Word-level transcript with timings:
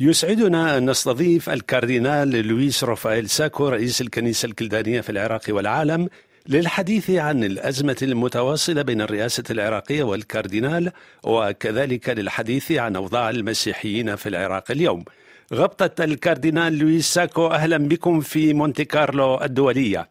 يسعدنا 0.00 0.78
أن 0.78 0.90
نستضيف 0.90 1.50
الكاردينال 1.50 2.46
لويس 2.48 2.84
رافائيل 2.84 3.28
ساكو 3.28 3.68
رئيس 3.68 4.00
الكنيسة 4.00 4.46
الكلدانية 4.46 5.00
في 5.00 5.10
العراق 5.10 5.42
والعالم 5.48 6.08
للحديث 6.48 7.10
عن 7.10 7.44
الأزمة 7.44 7.96
المتواصلة 8.02 8.82
بين 8.82 9.00
الرئاسة 9.00 9.44
العراقية 9.50 10.02
والكاردينال 10.02 10.92
وكذلك 11.24 12.08
للحديث 12.08 12.72
عن 12.72 12.96
أوضاع 12.96 13.30
المسيحيين 13.30 14.16
في 14.16 14.28
العراق 14.28 14.70
اليوم. 14.70 15.04
غبطة 15.52 16.04
الكاردينال 16.04 16.78
لويس 16.78 17.14
ساكو 17.14 17.46
أهلا 17.46 17.76
بكم 17.76 18.20
في 18.20 18.54
مونتي 18.54 18.84
كارلو 18.84 19.40
الدولية. 19.42 20.08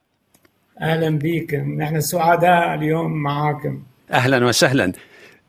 أهلا 0.81 1.19
بكم. 1.19 1.81
نحن 1.81 2.01
سعداء 2.01 2.73
اليوم 2.73 3.23
معكم 3.23 3.83
أهلا 4.11 4.45
وسهلا. 4.45 4.93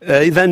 إذا 0.09 0.45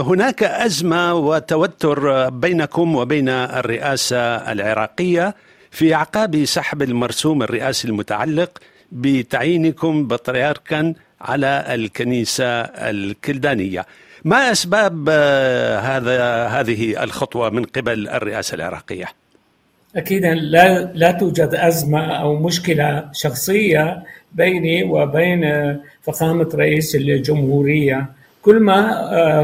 هناك 0.00 0.42
أزمة 0.42 1.14
وتوتر 1.14 2.28
بينكم 2.28 2.96
وبين 2.96 3.28
الرئاسة 3.28 4.18
العراقية 4.52 5.34
في 5.70 5.94
أعقاب 5.94 6.44
سحب 6.44 6.82
المرسوم 6.82 7.42
الرئاسي 7.42 7.88
المتعلق 7.88 8.58
بتعيينكم 8.92 10.06
بطريركا 10.06 10.94
على 11.20 11.64
الكنيسة 11.68 12.60
الكلدانية 12.62 13.86
ما 14.24 14.52
أسباب 14.52 15.08
هذا 15.78 16.46
هذه 16.46 17.02
الخطوة 17.02 17.50
من 17.50 17.64
قبل 17.64 18.08
الرئاسة 18.08 18.54
العراقية؟ 18.54 19.06
أكيدا 19.96 20.34
لا 20.34 20.92
لا 20.94 21.10
توجد 21.12 21.54
أزمة 21.54 22.06
أو 22.06 22.36
مشكلة 22.36 23.08
شخصية 23.12 24.02
بيني 24.32 24.84
وبين 24.84 25.42
فخامة 26.02 26.48
رئيس 26.54 26.94
الجمهورية 26.94 28.19
كل 28.42 28.60
ما 28.60 28.80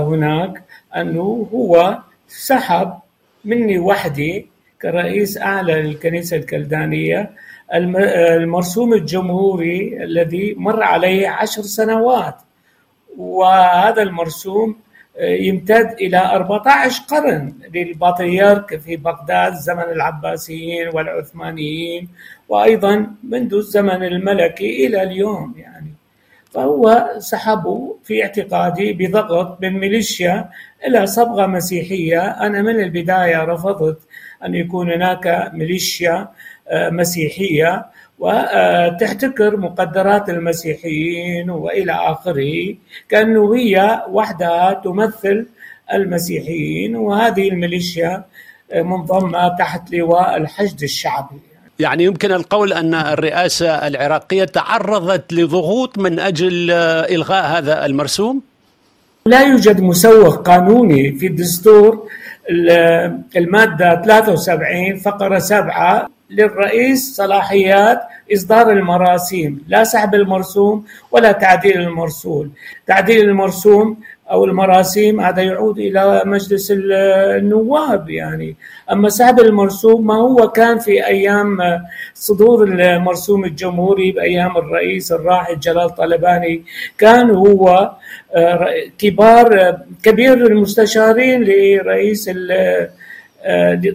هناك 0.03 0.63
أنه 0.97 1.49
هو 1.55 1.99
سحب 2.29 2.93
مني 3.45 3.79
وحدي 3.79 4.47
كرئيس 4.83 5.39
أعلى 5.39 5.83
للكنيسة 5.83 6.37
الكلدانية 6.37 7.31
المرسوم 7.75 8.93
الجمهوري 8.93 10.05
الذي 10.05 10.55
مر 10.59 10.83
عليه 10.83 11.29
عشر 11.29 11.63
سنوات. 11.63 12.35
وهذا 13.19 14.03
المرسوم 14.03 14.77
يمتد 15.21 15.97
إلى 16.01 16.19
14 16.19 17.03
قرن 17.09 17.53
للبطريرك 17.75 18.81
في 18.81 18.97
بغداد 18.97 19.55
زمن 19.55 19.83
العباسيين 19.83 20.89
والعثمانيين 20.89 22.09
وأيضا 22.49 23.07
منذ 23.25 23.55
الزمن 23.55 24.03
الملكي 24.05 24.87
إلى 24.87 25.03
اليوم 25.03 25.55
يعني. 25.57 25.76
فهو 26.51 27.11
سحبه 27.19 27.97
في 28.05 28.23
اعتقادي 28.23 28.93
بضغط 28.93 29.63
من 29.63 29.79
ميليشيا 29.79 30.49
إلى 30.87 31.07
صبغة 31.07 31.47
مسيحية. 31.47 32.21
أنا 32.21 32.63
من 32.63 32.81
البداية 32.81 33.45
رفضت 33.45 33.99
أن 34.45 34.55
يكون 34.55 34.93
هناك 34.93 35.51
ميليشيا 35.55 36.29
مسيحية 36.73 37.87
وتحتكر 38.19 39.57
مقدرات 39.57 40.31
المسيحيين 40.31 41.51
وإلى 41.51 41.93
آخره 41.93 42.75
كانه 43.09 43.55
هي 43.57 44.05
وحدها 44.11 44.73
تمثل 44.73 45.47
المسيحيين. 45.93 46.97
وهذه 46.97 47.49
الميليشيا 47.49 48.25
منضمه 48.75 49.57
تحت 49.59 49.93
لواء 49.93 50.37
الحشد 50.37 50.83
الشعبي. 50.83 51.41
يعني 51.79 52.05
يمكن 52.05 52.33
القول 52.33 52.73
أن 52.73 52.95
الرئاسة 52.95 53.87
العراقية 53.87 54.45
تعرضت 54.45 55.33
لضغوط 55.33 55.99
من 55.99 56.19
أجل 56.21 56.71
إلغاء 56.71 57.59
هذا 57.59 57.87
المرسوم؟ 57.87 58.43
لا 59.27 59.43
يوجد 59.43 59.81
مسوغ 59.81 60.37
قانوني 60.37 61.13
في 61.13 61.27
الدستور 61.27 62.09
المادة 63.37 64.03
73 64.03 64.97
فقرة 64.97 65.39
7 65.39 66.09
للرئيس 66.31 67.17
صلاحيات 67.17 68.01
إصدار 68.33 68.71
المراسيم 68.71 69.65
لا 69.69 69.85
سحب 69.85 70.15
المرسوم 70.15 70.85
ولا 71.11 71.33
تعديل 71.33 71.81
المرسول 71.81 72.51
تعديل 72.87 73.29
المرسوم 73.29 73.97
أو 74.31 74.45
المراسيم 74.45 75.21
هذا 75.21 75.43
يعود 75.43 75.79
إلى 75.79 76.23
مجلس 76.25 76.73
النواب 76.77 78.11
يعني. 78.11 78.57
أما 78.93 79.09
سحب 79.09 79.41
المرسوم 79.41 80.07
ما 80.07 80.15
هو 80.15 80.49
كان 80.49 80.79
في 80.79 81.07
أيام 81.07 81.59
صدور 82.15 82.65
المرسوم 82.65 83.45
الجمهوري 83.45 84.13
بأيام 84.13 84.57
الرئيس 84.57 85.13
الراحل 85.13 85.61
جلال 85.61 85.95
طلباني 85.95 86.63
كان 86.99 87.31
هو 87.31 87.93
كبار 88.99 89.79
كبير 90.03 90.47
المستشارين 90.47 91.43
لرئيس 91.43 92.31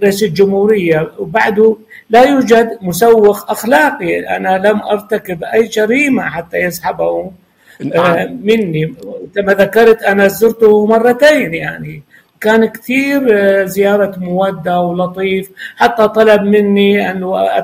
رئيس 0.03 0.23
الجمهورية. 0.23 1.11
وبعده 1.19 1.77
لا 2.09 2.23
يوجد 2.23 2.77
مسوق 2.81 3.51
أخلاقي. 3.51 4.19
أنا 4.19 4.67
لم 4.67 4.81
أرتكب 4.81 5.43
أي 5.43 5.63
جريمة 5.63 6.23
حتى 6.23 6.57
يسحبه. 6.57 7.31
مني. 8.43 8.95
كما 9.35 9.53
ذكرت 9.53 10.03
أنا 10.03 10.27
زرته 10.27 10.85
مرتين 10.85 11.53
يعني. 11.53 12.03
كان 12.41 12.65
كثير 12.65 13.21
زيارة 13.65 14.13
مودة 14.17 14.81
ولطيف. 14.81 15.49
حتى 15.77 16.07
طلب 16.07 16.41
مني 16.41 17.11
أن 17.11 17.21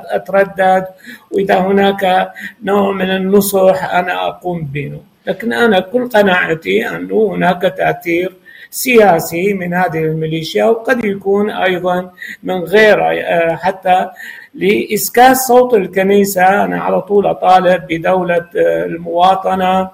أتردد. 0.09 0.85
وإذا 1.31 1.57
هناك 1.59 2.31
نوع 2.63 2.91
من 2.91 3.09
النصح 3.09 3.93
أنا 3.93 4.27
أقوم 4.27 4.61
به 4.73 4.99
لكن 5.27 5.53
أنا 5.53 5.79
كل 5.79 6.09
قناعتي 6.09 6.89
أنه 6.89 7.33
هناك 7.33 7.61
تأثير 7.77 8.33
سياسي 8.69 9.53
من 9.53 9.73
هذه 9.73 9.97
الميليشيا 9.97 10.65
وقد 10.65 11.05
يكون 11.05 11.49
أيضا 11.49 12.11
من 12.43 12.63
غيرها 12.63 13.55
حتى 13.55 14.09
لاسكات 14.57 15.35
صوت 15.35 15.73
الكنيسة 15.73 16.63
أنا 16.63 16.79
على 16.79 17.01
طول 17.01 17.25
أطالب 17.25 17.87
بدولة 17.89 18.49
المواطنة 18.55 19.89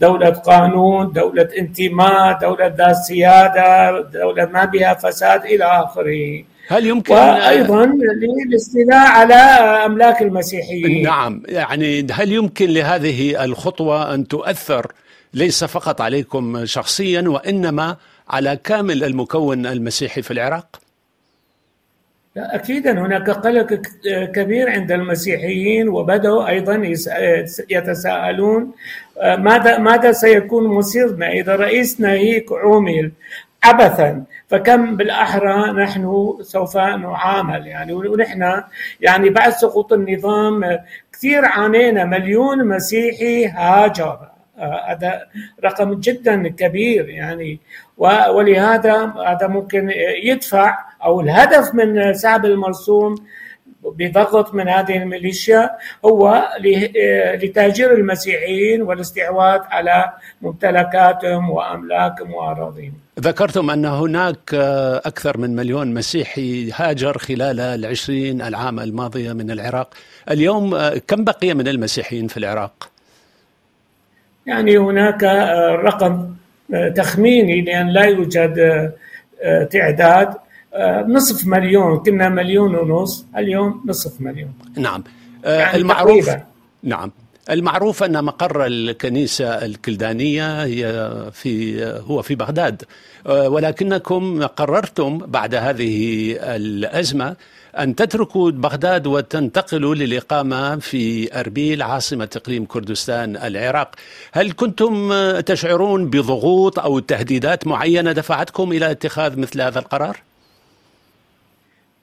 دولة 0.00 0.30
قانون، 0.30 1.12
دولة 1.12 1.48
انتماء، 1.58 2.38
دولة 2.40 2.66
ذات 2.66 2.96
سيادة، 2.96 4.00
دولة 4.00 4.46
ما 4.46 4.64
بها 4.64 4.94
فساد 4.94 5.44
إلى 5.44 5.64
آخره. 5.64 6.44
هل 6.68 6.86
يمكن 6.86 7.14
وأيضا 7.14 7.86
للاستيلاء 8.46 9.06
على 9.06 9.34
أملاك 9.86 10.22
المسيحيين 10.22 11.02
نعم 11.02 11.42
يعني 11.48 12.06
هل 12.12 12.32
يمكن 12.32 12.70
لهذه 12.70 13.44
الخطوة 13.44 14.14
أن 14.14 14.28
تؤثر 14.28 14.92
ليس 15.34 15.64
فقط 15.64 16.00
عليكم 16.00 16.64
شخصيا 16.64 17.24
وإنما 17.28 17.96
على 18.28 18.58
كامل 18.64 19.04
المكون 19.04 19.66
المسيحي 19.66 20.22
في 20.22 20.30
العراق؟ 20.30 20.66
اكيدا 22.36 23.00
هناك 23.00 23.30
قلق 23.30 23.80
كبير 24.34 24.70
عند 24.70 24.92
المسيحيين 24.92 25.88
وبدأوا 25.88 26.48
أيضا 26.48 26.92
يتساءلون 27.70 28.72
ماذا 29.22 29.78
ماذا 29.78 30.12
سيكون 30.12 30.64
مصيرنا 30.66 31.32
إذا 31.32 31.56
رئيسنا 31.56 32.12
هيك 32.12 32.52
عومل 32.52 33.12
عبثا؟ 33.64 34.24
فكم 34.48 34.96
بالأحرى 34.96 35.72
نحن 35.72 36.34
سوف 36.42 36.76
نعامل؟ 36.76 37.66
يعني 37.66 37.92
ونحن 37.92 38.62
يعني 39.00 39.30
بعد 39.30 39.52
سقوط 39.52 39.92
النظام 39.92 40.78
كثير 41.12 41.44
عانينا 41.44 42.04
مليون 42.04 42.68
مسيحي 42.68 43.46
هاجر 43.46 44.18
هذا 44.88 45.26
رقم 45.64 45.94
جدا 46.00 46.48
كبير 46.48 47.08
يعني 47.08 47.60
ولهذا 47.98 49.12
هذا 49.26 49.46
ممكن 49.46 49.90
يدفع 50.22 50.78
أو 51.06 51.20
الهدف 51.20 51.74
من 51.74 52.14
سحب 52.14 52.44
المرسوم 52.44 53.14
بضغط 53.82 54.54
من 54.54 54.68
هذه 54.68 54.96
الميليشيا 54.96 55.70
هو 56.04 56.48
لتهجير 57.42 57.92
المسيحيين 57.92 58.82
والاستعواذ 58.82 59.60
على 59.70 60.12
ممتلكاتهم 60.42 61.50
وأملاكهم 61.50 62.34
وأراضيهم. 62.34 62.94
ذكرتم 63.20 63.70
أن 63.70 63.84
هناك 63.84 64.54
أكثر 65.04 65.38
من 65.38 65.56
مليون 65.56 65.94
مسيحي 65.94 66.70
هاجر 66.74 67.18
خلال 67.18 67.60
العشرين 67.60 68.42
العام 68.42 68.80
الماضيه 68.80 69.32
من 69.32 69.50
العراق، 69.50 69.94
اليوم 70.30 70.78
كم 70.88 71.24
بقي 71.24 71.54
من 71.54 71.68
المسيحيين 71.68 72.26
في 72.26 72.36
العراق؟ 72.36 72.90
يعني 74.46 74.78
هناك 74.78 75.22
رقم 75.84 76.34
تخميني 76.96 77.60
لأن 77.62 77.88
لا 77.88 78.04
يوجد 78.04 78.92
تعداد 79.70 80.34
نصف 81.08 81.46
مليون 81.46 81.98
كنا 81.98 82.28
مليون 82.28 82.74
ونص 82.74 83.26
اليوم 83.36 83.82
نصف 83.86 84.20
مليون. 84.20 84.52
نعم. 84.76 85.04
يعني 85.44 85.76
المعروف 85.76 86.26
تقريبا. 86.26 86.44
نعم. 86.82 87.12
المعروف 87.50 88.02
أن 88.02 88.24
مقر 88.24 88.66
الكنيسة 88.66 89.64
الكلدانية 89.64 90.64
هي 90.64 91.10
في 91.32 91.84
هو 91.84 92.22
في 92.22 92.34
بغداد. 92.34 92.82
ولكنكم 93.26 94.42
قررتم 94.42 95.18
بعد 95.18 95.54
هذه 95.54 96.36
الأزمة 96.40 97.36
أن 97.78 97.94
تتركوا 97.94 98.50
بغداد 98.50 99.06
وتنتقلوا 99.06 99.94
للإقامة 99.94 100.76
في 100.76 101.34
أربيل 101.40 101.82
عاصمة 101.82 102.28
إقليم 102.36 102.64
كردستان 102.64 103.36
العراق، 103.36 103.90
هل 104.32 104.52
كنتم 104.52 105.12
تشعرون 105.40 106.10
بضغوط 106.10 106.78
أو 106.78 106.98
تهديدات 106.98 107.66
معينة 107.66 108.12
دفعتكم 108.12 108.72
إلى 108.72 108.90
اتخاذ 108.90 109.38
مثل 109.38 109.60
هذا 109.60 109.78
القرار؟ 109.78 110.16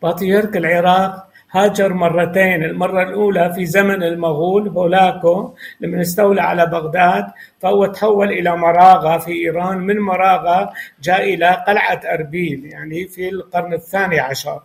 بطريرك 0.03 0.57
العراق 0.57 1.27
هاجر 1.51 1.93
مرتين 1.93 2.63
المرة 2.63 3.03
الأولى 3.03 3.53
في 3.53 3.65
زمن 3.65 4.03
المغول 4.03 4.67
هولاكو 4.67 5.53
لما 5.81 6.01
استولى 6.01 6.41
على 6.41 6.65
بغداد 6.65 7.25
فهو 7.59 7.85
تحول 7.85 8.29
إلى 8.29 8.57
مراغة 8.57 9.17
في 9.17 9.31
إيران. 9.31 9.77
من 9.77 9.99
مراغة؟ 9.99 10.73
جاء 11.01 11.33
إلى 11.33 11.63
قلعة 11.67 12.01
أربيل 12.05 12.65
يعني 12.65 13.07
في 13.07 13.29
القرن 13.29 13.73
الثاني 13.73 14.19
عشر. 14.19 14.61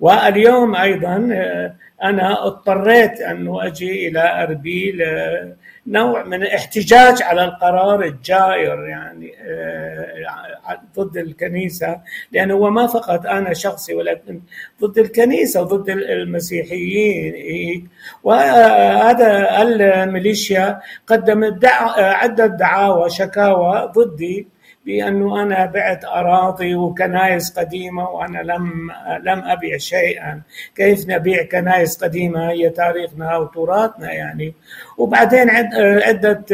واليوم 0.00 0.76
أيضا 0.76 1.28
آه، 1.32 1.74
أنا 2.02 2.46
اضطريت 2.46 3.20
أنه 3.20 3.66
أجي 3.66 4.08
إلى 4.08 4.42
أربيل 4.42 5.02
آه، 5.02 5.52
نوع 5.88 6.24
من 6.24 6.42
الاحتجاج 6.42 7.22
على 7.22 7.44
القرار 7.44 8.02
الجائر 8.04 8.86
يعني 8.86 9.32
آه، 9.40 10.80
ضد 10.96 11.16
الكنيسة 11.16 12.00
لأنه 12.32 12.54
هو 12.54 12.70
ما 12.70 12.86
فقط 12.86 13.26
أنا 13.26 13.54
شخصي 13.54 13.94
ولكن 13.94 14.40
ضد 14.82 14.98
الكنيسة 14.98 15.60
وضد 15.62 15.90
المسيحيين 15.90 17.88
وهذا 18.22 19.62
الميليشيا 19.62 20.80
قدمت 21.06 21.64
عدة 21.64 22.46
دعاوى 22.46 23.10
شكاوى 23.10 23.92
ضدي. 23.96 24.57
بأنه 24.86 25.42
أنا 25.42 25.66
بعت 25.66 26.04
أراضي 26.04 26.74
وكنائس 26.74 27.58
قديمة 27.58 28.10
وأنا 28.10 28.38
لم 28.38 28.90
لم 29.22 29.44
أبيع 29.44 29.76
شيئا، 29.76 30.40
كيف 30.76 31.08
نبيع 31.08 31.42
كنائس 31.42 32.04
قديمة؟ 32.04 32.50
هي 32.50 32.70
تاريخنا 32.70 33.36
وتراثنا 33.36 34.12
يعني، 34.12 34.54
وبعدين 34.98 35.50
عدة 35.80 36.44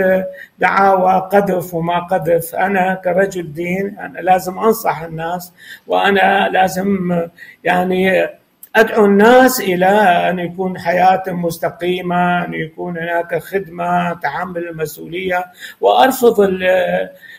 دعاوى 0.58 1.28
قذف 1.32 1.74
وما 1.74 1.98
قذف، 1.98 2.54
أنا 2.54 2.94
كرجل 3.04 3.52
دين 3.52 3.98
أنا 3.98 4.18
لازم 4.18 4.58
أنصح 4.58 5.02
الناس 5.02 5.52
وأنا 5.86 6.48
لازم 6.48 7.22
يعني 7.64 8.28
أدعو 8.76 9.04
الناس 9.04 9.60
إلى 9.60 9.86
أن 10.30 10.38
يكون 10.38 10.78
حياتهم 10.78 11.42
مستقيمة، 11.42 12.44
أن 12.44 12.54
يكون 12.54 12.98
هناك 12.98 13.38
خدمة، 13.38 14.14
تحمل 14.14 14.68
المسؤولية، 14.68 15.44
وأرفض 15.80 16.48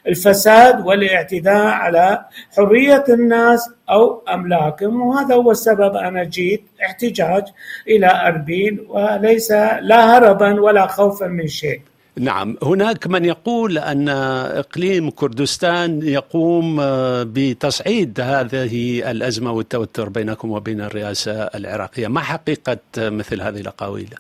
الفساد 0.08 0.86
والاعتداء 0.86 1.66
على 1.66 2.26
حرية 2.58 3.04
الناس 3.10 3.70
أو 3.90 4.24
أملاكهم، 4.30 5.02
وهذا 5.02 5.36
هو 5.36 5.52
السبب 5.52 5.96
أنا 5.96 6.24
جيت 6.24 6.64
احتجاج 6.86 7.44
إلى 7.88 8.08
أربيل 8.28 8.86
وليس 8.90 9.52
لا 9.82 10.18
هربا 10.18 10.62
ولا 10.62 10.88
خوفا 10.88 11.28
من 11.28 11.48
شيء. 11.48 11.82
نعم. 12.20 12.58
هناك 12.64 13.08
من 13.08 13.26
يقول 13.26 13.78
أن 13.78 14.10
إقليم 14.10 15.10
كردستان 15.10 16.02
يقوم 16.04 16.80
آه، 16.80 17.24
بتصعيد 17.24 18.20
هذه 18.22 19.12
الأزمة 19.12 19.52
والتوتر 19.52 20.10
بينكم 20.10 20.52
وبين 20.52 20.82
الرئاسة 20.82 21.44
العراقية. 21.44 22.08
ما 22.08 22.20
حقيقة 22.20 22.78
مثل 22.98 23.42
هذه 23.42 23.60
الأقاويل؟ 23.62 24.16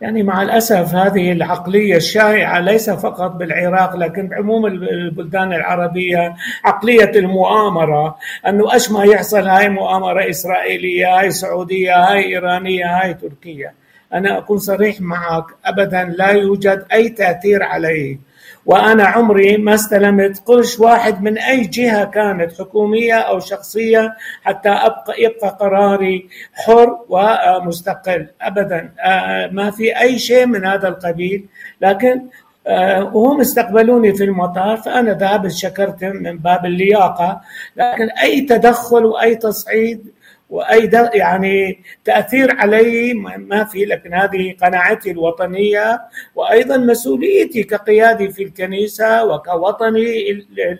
يعني 0.00 0.22
مع 0.22 0.42
الأسف 0.42 0.94
هذه 0.94 1.32
العقلية 1.32 1.96
الشائعة 1.96 2.60
ليس 2.60 2.90
فقط 2.90 3.30
بالعراق 3.30 3.96
لكن 3.96 4.28
بعموم 4.28 4.66
البلدان 4.66 5.52
العربية 5.52 6.36
عقلية 6.64 7.10
المؤامرة 7.16 8.16
أنه 8.46 8.72
إيش 8.72 8.90
ما 8.90 9.04
يحصل. 9.04 9.46
هاي 9.46 9.68
مؤامرة 9.68 10.30
إسرائيلية 10.30 11.18
هاي 11.18 11.30
سعودية 11.30 12.10
هاي 12.10 12.26
إيرانية 12.26 13.00
هاي 13.00 13.14
تركية. 13.14 13.85
أنا 14.14 14.38
أكون 14.38 14.58
صريح 14.58 15.00
معك. 15.00 15.44
أبدا 15.64 16.04
لا 16.18 16.28
يوجد 16.30 16.84
أي 16.92 17.08
تأثير 17.08 17.62
علي 17.62 18.18
وأنا 18.66 19.04
عمري 19.04 19.56
ما 19.56 19.74
استلمت 19.74 20.42
قرش 20.46 20.80
واحد 20.80 21.22
من 21.22 21.38
أي 21.38 21.60
جهة 21.66 22.04
كانت 22.04 22.58
حكومية 22.60 23.14
أو 23.14 23.40
شخصية 23.40 24.14
حتى 24.42 24.68
أبقى 24.68 25.14
يبقى 25.18 25.56
قراري 25.60 26.28
حر 26.54 26.98
ومستقل. 27.08 28.26
أبدا. 28.42 28.92
آه، 29.00 29.46
ما 29.46 29.70
في 29.70 30.00
أي 30.00 30.18
شيء 30.18 30.46
من 30.46 30.64
هذا 30.64 30.88
القبيل. 30.88 31.44
لكن 31.80 32.22
آه، 32.66 33.04
وهم 33.16 33.40
استقبلوني 33.40 34.14
في 34.14 34.24
المطار 34.24 34.76
فأنا 34.76 35.12
ذهبت 35.12 35.50
شكرتهم 35.50 36.16
من 36.16 36.38
باب 36.38 36.66
اللياقة. 36.66 37.40
لكن 37.76 38.08
أي 38.22 38.40
تدخل 38.40 39.04
وأي 39.04 39.34
تصعيد 39.34 40.06
واي 40.50 40.90
يعني 41.14 41.82
تأثير 42.04 42.56
علي 42.56 43.14
ما 43.38 43.64
في 43.64 43.84
لكن 43.84 44.14
هذه 44.14 44.54
قناعتي 44.62 45.10
الوطنية 45.10 46.02
وأيضا 46.34 46.76
مسؤوليتي 46.76 47.62
كقيادي 47.62 48.28
في 48.28 48.42
الكنيسة 48.42 49.24
وكوطني 49.24 50.32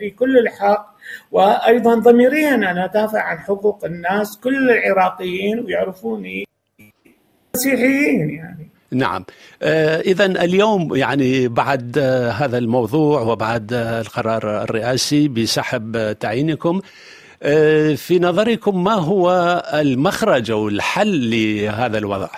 لكل 0.03 0.39
الحق. 0.39 0.97
وأيضا 1.33 1.95
ضميريا 1.95 2.55
أنا 2.55 2.85
أدافع 2.85 3.23
عن 3.23 3.39
حقوق 3.39 3.85
الناس 3.85 4.39
كل 4.39 4.71
العراقيين 4.71 5.61
ويعرفوني 5.61 6.47
مسيحيين 7.55 8.31
يعني. 8.31 8.71
نعم. 8.93 9.25
آه 9.63 10.01
اذا 10.01 10.25
اليوم 10.25 10.97
يعني 10.97 11.49
بعد 11.49 11.99
آه 11.99 12.31
هذا 12.31 12.59
الموضوع 12.59 13.21
وبعد 13.21 13.73
آه 13.73 14.01
القرار 14.01 14.63
الرئاسي 14.63 15.29
بسحب 15.29 16.17
تعيينكم 16.21 16.81
في 17.97 18.19
نظركم 18.21 18.85
ما 18.85 18.95
هو 18.95 19.31
المخرج 19.75 20.51
أو 20.51 20.69
الحل 20.69 21.31
لهذا 21.31 21.99
الوضع؟ 21.99 22.29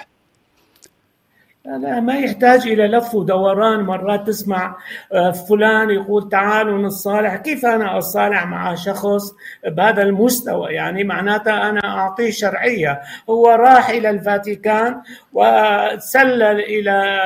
لا 1.77 2.01
ما 2.01 2.15
يحتاج 2.19 2.67
إلى 2.67 2.87
لف 2.87 3.15
ودوران 3.15 3.81
مرات 3.81 4.27
تسمع 4.27 4.77
آه، 5.13 5.31
فلان 5.31 5.91
يقول 5.91 6.29
تعالوا 6.29 6.89
نتصالح 6.89 7.37
كيف 7.37 7.67
أنا 7.67 7.99
اتصالح 7.99 8.47
مع 8.47 8.75
شخص 8.75 9.35
بهذا 9.67 10.03
المستوى؟ 10.03 10.73
يعني 10.73 11.05
معناتها 11.05 11.69
أنا 11.69 11.81
أعطيه 11.85 12.31
شرعية. 12.31 13.01
هو 13.31 13.49
راح 13.49 13.91
إلى 13.91 14.11
الفاتيكان 14.11 15.03
وسلل 15.33 16.61
إلى 16.61 17.19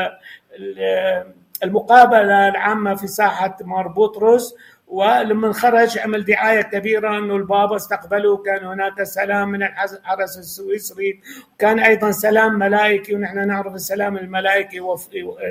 المقابلة 1.64 2.48
العامة 2.48 2.94
في 2.94 3.06
ساحة 3.06 3.56
مار 3.64 3.88
بطرس 3.88 4.54
ولما 4.92 5.52
خرج 5.52 5.98
عمل 5.98 6.24
دعاية 6.24 6.62
كبيرة 6.62 7.18
أنه 7.18 7.36
البابا 7.36 7.76
استقبله 7.76 8.36
كان 8.36 8.64
هناك 8.64 9.02
سلام 9.02 9.48
من 9.48 9.62
الحرس 9.62 10.38
السويسري. 10.38 11.20
كان 11.58 11.78
أيضا 11.78 12.10
سلام 12.10 12.58
ملائكي 12.58 13.14
ونحن 13.14 13.48
نعرف 13.48 13.74
السلام 13.74 14.16
الملائكي 14.16 14.80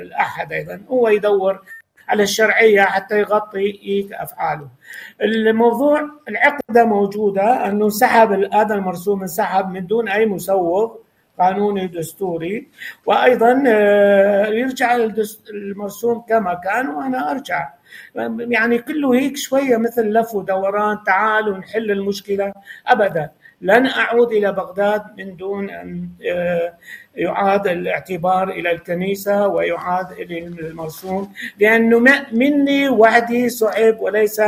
الأحد 0.02 0.52
أيضا. 0.52 0.82
هو 0.88 1.08
يدور 1.08 1.62
على 2.08 2.22
الشرعية 2.22 2.82
حتى 2.82 3.20
يغطي 3.20 4.08
أفعاله. 4.12 4.68
الموضوع 5.22 6.10
العقدة 6.28 6.84
موجودة 6.84 7.66
أنه 7.66 7.88
سحب 7.88 8.32
هذا 8.54 8.74
المرسوم 8.74 9.20
انسحب 9.20 9.68
من 9.68 9.86
دون 9.86 10.08
أي 10.08 10.26
مسوغ. 10.26 10.96
قانوني 11.38 11.86
دستوري 11.86 12.68
وأيضا 13.06 13.62
آه، 13.66 14.46
يرجع 14.46 14.96
المرسوم 15.50 16.20
كما 16.28 16.54
كان 16.54 16.88
وأنا 16.88 17.30
أرجع. 17.30 17.68
يعني 18.38 18.78
كله 18.78 19.14
هيك 19.14 19.36
شوية 19.36 19.76
مثل 19.76 20.12
لف 20.12 20.34
ودوران 20.34 20.98
تعالوا 21.06 21.58
نحل 21.58 21.90
المشكلة. 21.90 22.52
ابدا. 22.86 23.30
لن 23.62 23.86
أعود 23.86 24.32
إلى 24.32 24.52
بغداد 24.52 25.02
من 25.18 25.36
دون 25.36 25.70
أن 25.70 26.08
آه، 26.26 26.74
يعاد 27.16 27.66
الاعتبار 27.66 28.50
إلى 28.50 28.70
الكنيسة 28.70 29.48
ويعاد 29.48 30.12
إلى 30.12 30.38
المرسوم 30.38 31.32
لأنه 31.58 31.98
مني 32.32 32.88
وحدي 32.88 33.48
صعب 33.48 34.00
وليس 34.00 34.42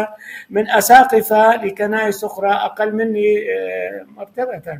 من 0.50 0.70
أساقفة 0.70 1.64
لكنائس 1.64 2.24
أخرى 2.24 2.52
أقل 2.52 2.92
مني 2.92 3.38
آه، 3.38 4.06
مرتبة. 4.16 4.78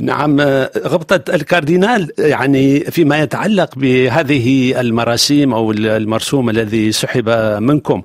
نعم 0.00 0.40
غبطة 0.78 1.34
الكاردينال 1.34 2.12
يعني 2.18 2.80
فيما 2.80 3.18
يتعلق 3.18 3.74
بهذه 3.76 4.80
المراسيم 4.80 5.54
أو 5.54 5.72
المرسوم 5.72 6.50
الذي 6.50 6.92
سحب 6.92 7.28
منكم 7.60 8.02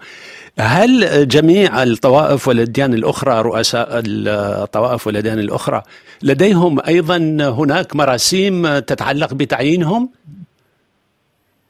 هل 0.60 1.28
جميع 1.28 1.84
الطوائف 1.84 2.48
والأديان 2.48 2.94
الأخرى 2.94 3.42
رؤساء 3.42 3.88
الطوائف 4.06 5.08
والأديان 5.08 5.40
الأخرى 5.40 5.84
لديهم 6.24 6.80
أيضا 6.88 7.18
هناك 7.42 7.96
مراسيم 7.96 8.80
تتعلق 8.80 9.34
بتعيينهم؟ 9.34 10.10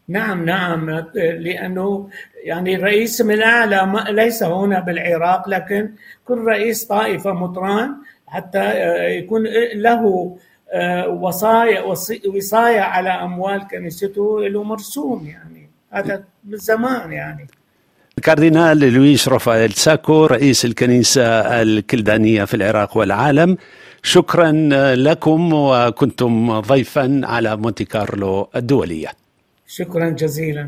نعم 0.08 0.46
نعم 0.46 1.06
لأنه 1.16 2.10
يعني 2.44 2.76
الرئيس 2.76 3.22
من 3.22 3.34
الأعلى 3.34 4.06
ليس 4.10 4.44
هنا 4.44 4.80
بالعراق 4.80 5.50
لكن 5.50 5.90
كل 6.26 6.38
رئيس 6.38 6.86
طائفة 6.86 7.34
مطران 7.34 7.96
حتى 8.28 8.60
آه، 8.60 9.10
يكون 9.10 9.44
له 9.76 10.36
آه، 10.74 11.08
وصايا 11.08 11.82
وصايا 12.28 12.82
على 12.82 13.10
أموال 13.10 13.68
كنيسته 13.68 14.48
له 14.48 14.64
مرسوم 14.64 15.28
يعني. 15.28 15.70
هذا 15.92 16.24
من 16.44 16.58
زمان 16.58 17.12
يعني. 17.12 17.48
الكاردينال 18.18 18.80
لويس 18.80 19.28
رافائيل 19.28 19.72
ساكو 19.72 20.26
رئيس 20.26 20.66
الكنيسة 20.66 21.24
الكلدانية 21.62 22.46
في 22.46 22.54
العراق 22.54 22.98
والعالم. 22.98 23.58
شكرا 24.04 24.52
لكم 24.96 25.54
وكنتم 25.54 26.60
ضيفا 26.60 27.22
على 27.24 27.56
مونتي 27.56 27.86
كارلو 27.86 28.50
الدولية. 28.56 29.10
شكرا 29.68 30.10
جزيلا. 30.10 30.66